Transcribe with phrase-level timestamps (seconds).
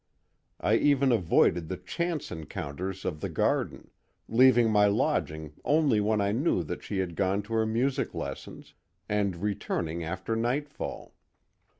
[0.59, 3.91] I even avoided the chance encounters of the garden,
[4.27, 8.73] leaving my lodging only when I knew that she had gone to her music lessons,
[9.07, 11.13] and returning after nightfall.